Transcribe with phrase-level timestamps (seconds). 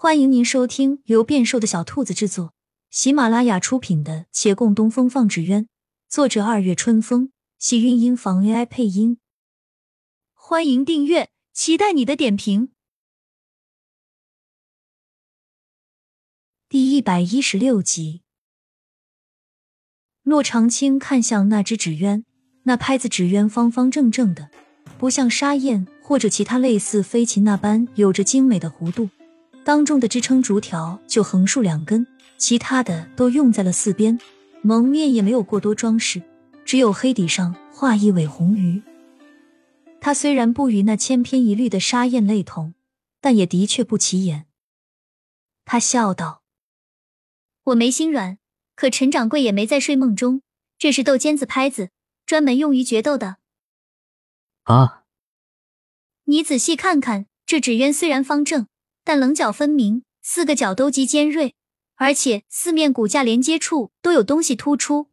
[0.00, 2.54] 欢迎您收听由变瘦的小兔子制作、
[2.88, 5.64] 喜马拉雅出品的《且共东风放纸鸢》，
[6.08, 9.18] 作者二月春风，喜韵音房 AI 配音。
[10.34, 12.70] 欢迎订阅，期待你的点评。
[16.68, 18.22] 第一百一十六集，
[20.22, 22.24] 骆长青看向那只纸鸢，
[22.62, 24.48] 那拍子纸鸢方方正正的，
[24.96, 29.10] 不像沙燕或者其他类似飞禽那般有着精美的弧度。
[29.68, 32.06] 当中的支撑竹条就横竖两根，
[32.38, 34.18] 其他的都用在了四边。
[34.62, 36.22] 蒙面也没有过多装饰，
[36.64, 38.82] 只有黑底上画一尾红鱼。
[40.00, 42.72] 它虽然不与那千篇一律的沙燕类同，
[43.20, 44.46] 但也的确不起眼。
[45.66, 46.42] 他笑道
[47.64, 48.38] ：“我没心软，
[48.74, 50.40] 可陈掌柜也没在睡梦中。
[50.78, 51.90] 这是豆尖子拍子，
[52.24, 53.36] 专门用于决斗的。”
[54.64, 55.04] 啊！
[56.24, 58.66] 你仔细看看，这纸鸢虽然方正。
[59.08, 61.54] 但棱角分明，四个角都极尖锐，
[61.94, 65.06] 而且四面骨架连接处都有东西突出。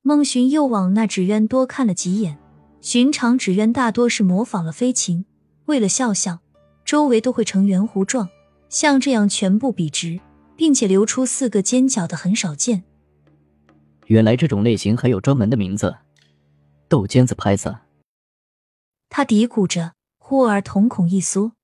[0.00, 2.38] 孟寻又往那纸鸢多看了几眼，
[2.80, 5.24] 寻常纸鸢大多是模仿了飞禽，
[5.64, 6.38] 为了肖像，
[6.84, 8.28] 周围都会呈圆弧状，
[8.68, 10.20] 像这样全部笔直，
[10.54, 12.84] 并且留出四个尖角的很少见。
[14.06, 15.96] 原来这种类型还有专门的名字，
[16.88, 17.78] 豆尖子拍子。
[19.08, 21.57] 他嘀咕着，忽而瞳孔一缩。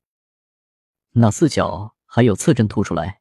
[1.17, 3.21] 那四角还有刺针凸出来，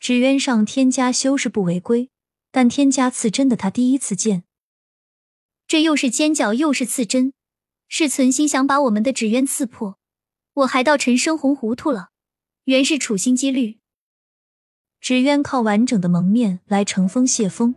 [0.00, 2.10] 纸鸢上添加修饰不违规，
[2.50, 4.42] 但添加刺针的他第一次见。
[5.68, 7.32] 这又是尖角又是刺针，
[7.86, 9.98] 是存心想把我们的纸鸢刺破。
[10.54, 12.10] 我还到陈生红糊涂了，
[12.64, 13.78] 原是处心积虑。
[15.00, 17.76] 纸鸢靠完整的蒙面来乘风泄风，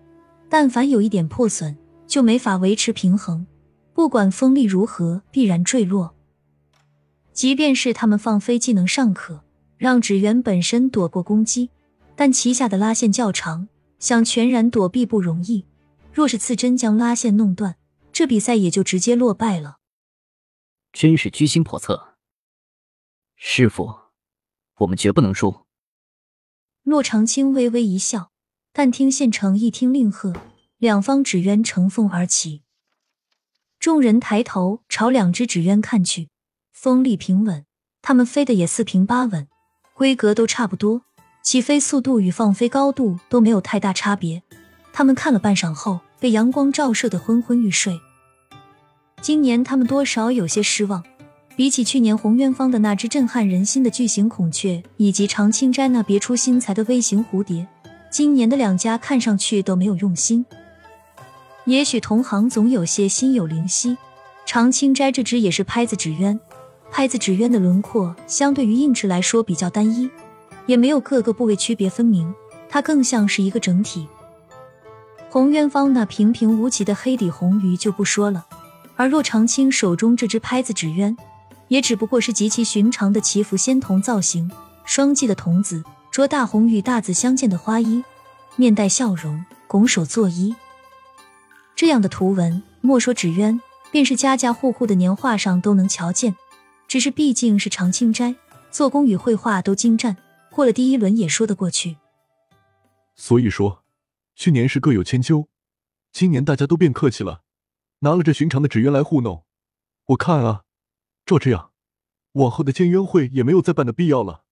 [0.49, 3.45] 但凡有一点破损，就没法维持平衡，
[3.93, 6.16] 不管风力如何，必然坠落。
[7.37, 9.43] 即便是他们放飞技能尚可，
[9.77, 11.69] 让纸鸢本身躲过攻击，
[12.15, 13.67] 但旗下的拉线较长，
[13.99, 15.63] 想全然躲避不容易。
[16.11, 17.77] 若是刺针将拉线弄断，
[18.11, 19.77] 这比赛也就直接落败了。
[20.91, 22.15] 真是居心叵测，
[23.35, 23.93] 师傅，
[24.79, 25.67] 我们绝不能输。
[26.81, 28.31] 骆长青微微一笑，
[28.73, 30.33] 但听县城一听令喝，
[30.77, 32.63] 两方纸鸢乘风而起，
[33.77, 36.29] 众人抬头朝两只纸鸢看去。
[36.79, 37.65] 风力平稳，
[38.03, 39.47] 它们飞的也四平八稳，
[39.95, 41.01] 规格都差不多，
[41.41, 44.43] 起飞速度与放飞高度都没有太大差别。
[44.93, 47.99] 他们看了半晌后，被阳光照射的昏昏欲睡。
[49.23, 51.03] 今年他们多少有些失望，
[51.55, 57.67] 比起去年红渊方的那只震撼人心的巨型孔雀，以及长青斋那别出心裁的微型蝴蝶，
[58.11, 60.45] 今年的两家看上去都没有用心。
[61.65, 63.97] 也许同行总有些心有灵犀，
[64.45, 66.39] 长青斋这只也是拍子纸鸢。
[66.91, 70.09] 拍子纸鸢的轮廓相对于硬翅来说比较单一，
[70.65, 72.33] 也没有各个部位区别分明，
[72.69, 74.07] 它更像是一个整体。
[75.29, 78.47] 红渊方那平平无奇的黑底红鱼就不说了，
[78.95, 81.15] 而骆长青手中这只拍子纸鸢，
[81.67, 84.49] 也只不过是极其寻常的祈福仙童造型，
[84.85, 88.03] 双髻的童子着大红与大紫相间的花衣，
[88.55, 90.55] 面带笑容，拱手作揖。
[91.75, 93.61] 这样的图文，莫说纸鸢，
[93.91, 96.35] 便是家家户户的年画上都能瞧见。
[96.87, 98.35] 只是毕竟是长青斋，
[98.71, 100.15] 做工与绘画都精湛，
[100.49, 101.97] 过了第一轮也说得过去。
[103.15, 103.83] 所以说，
[104.35, 105.47] 去年是各有千秋，
[106.11, 107.41] 今年大家都变客气了，
[107.99, 109.43] 拿了这寻常的纸鸢来糊弄。
[110.07, 110.63] 我看啊，
[111.25, 111.71] 照这样，
[112.33, 114.43] 往后的监约会也没有再办的必要了。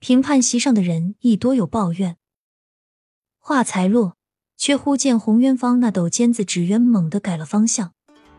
[0.00, 2.18] 评判席上的人亦多有抱怨。
[3.38, 4.16] 话才落，
[4.56, 7.94] 却忽见洪渊方那斗尖子纸鸢猛地改了方向。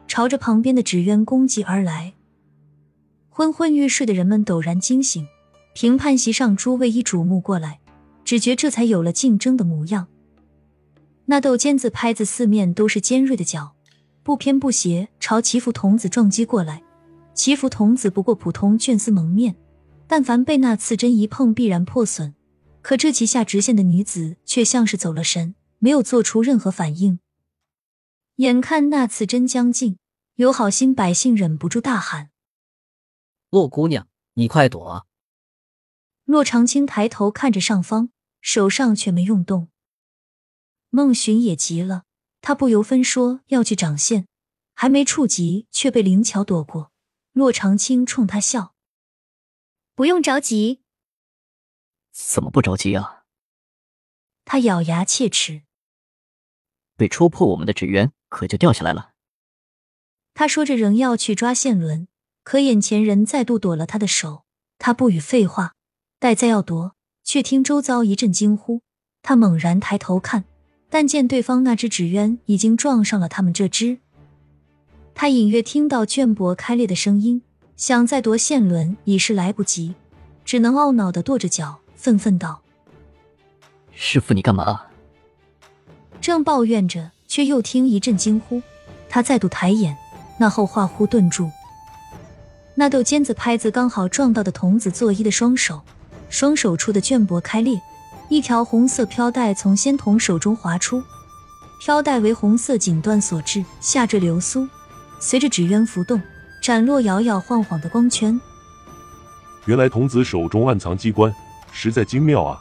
[0.10, 2.16] 朝着旁边的纸鸢攻击而来，
[3.30, 5.28] 昏昏欲睡的人们陡然惊醒，
[5.76, 7.80] 评判席上诸位一瞩目过来，
[8.26, 10.08] 只觉这才有了竞争的模样。
[11.26, 13.76] 那斗尖子拍子四面都是尖锐的角，
[14.24, 16.82] 不偏不斜朝祈福童子撞击过来。
[17.36, 19.56] 祈福童子不过普通绢丝蒙面，
[20.08, 22.34] 但凡被那刺针一碰，必然破损。
[22.82, 27.20] 可这旗下直线的女子却像是走了神，没有做出任何反应。
[28.38, 29.99] 眼看那刺针将近，
[30.40, 32.32] 有好心百姓忍不住大喊
[33.52, 35.06] ：“洛姑娘，你快躲！”
[36.24, 39.68] 洛长青抬头看着上方，手上却没用动。
[40.92, 42.06] 孟寻也急了，
[42.40, 44.30] 他不由分说要去掌线，
[44.74, 46.94] 还没触及，却被灵巧躲过。
[47.34, 48.74] 洛长青冲他笑
[49.94, 50.82] ：“不用着急。
[52.16, 53.26] ”“怎么不着急啊？”
[54.46, 55.64] 他咬牙切齿
[56.96, 59.16] ：“被戳破我们的纸鸢。”可就掉下来了。
[60.40, 62.08] 他说着，仍要去抓线轮，
[62.46, 64.46] 可眼前人再度躲了他的手，
[64.78, 65.74] 他不语废话，
[66.18, 66.94] 待再要夺，
[67.26, 68.82] 却听周遭一阵惊呼。
[69.22, 70.46] 他猛然抬头看，
[70.90, 73.98] 但见对方那只纸鸢已经撞上了他们这只。
[75.14, 77.42] 他隐约听到绢帛开裂的声音，
[77.76, 79.94] 想再夺线轮已是来不及，
[80.46, 82.62] 只能懊恼的跺着脚，愤愤道
[83.92, 84.84] ：“师傅，你干嘛？”
[86.22, 88.62] 正抱怨着，却又听一阵惊呼。
[89.10, 89.98] 他再度抬眼，
[90.40, 91.52] 那后话忽顿住。
[92.76, 95.82] 那斗尖子拍子刚好撞到的童子作揖的双手，
[96.30, 97.80] 双手处的绢帛开裂，
[98.30, 101.04] 一条红色飘带从仙童手中滑出，
[101.82, 104.66] 飘带为红色锦缎所制，下坠流苏。
[105.20, 106.22] 随着纸鸢浮动，
[106.64, 108.40] 斩落摇摇晃晃的光圈。
[109.66, 111.36] 原来童子手中暗藏机关，
[111.74, 112.58] 实在精妙啊！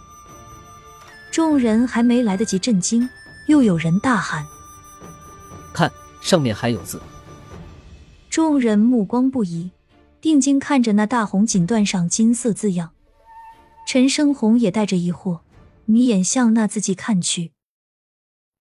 [1.31, 3.09] 众人还没来得及震惊，
[3.47, 4.45] 又有人大喊
[5.73, 5.89] ：“看，
[6.21, 7.01] 上面还有字！”
[8.38, 9.73] 众人目光不移，
[10.20, 12.94] 定睛看着那大红锦缎上金色字样。
[13.85, 15.40] 陈胜红也带着疑惑，
[15.87, 17.50] 眯眼向那字迹看去。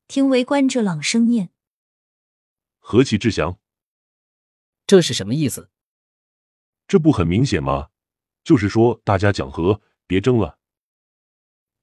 [0.07, 1.51] 听围观者朗声念
[2.81, 3.59] ：“何其志祥！”
[4.88, 5.69] 这是什么意思？
[6.88, 7.89] 这不很明显吗？
[8.44, 10.57] 就是说大家讲和，别争了。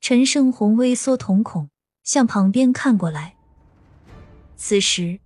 [0.01, 1.71] 陈胜红微缩瞳孔，
[2.03, 3.37] 向旁边看过来。
[4.57, 5.21] 此时，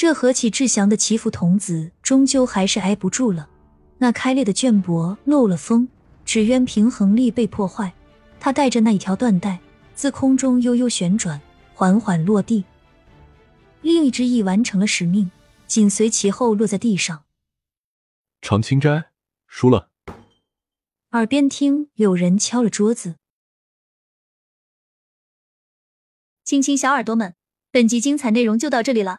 [0.00, 3.50] 这何其志祥的祈福童子，终究还是挨不住了。
[3.98, 5.86] 那开裂的绢帛漏了风，
[6.24, 7.92] 纸鸢平衡力被破坏。
[8.40, 9.60] 他带着那一条缎带，
[9.94, 11.38] 自空中悠悠旋转，
[11.74, 12.64] 缓缓落地。
[13.82, 15.30] 另一只翼完成了使命。
[15.66, 17.24] 紧随其后落在地上。
[18.40, 19.10] 长青斋
[19.46, 19.90] 输了。
[21.10, 23.16] 耳边听有人敲了桌子。
[26.42, 27.34] 亲亲小耳朵们，
[27.70, 29.18] 本集精彩内容就到这里了，